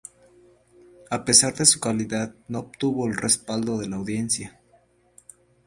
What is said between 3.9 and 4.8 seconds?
audiencia.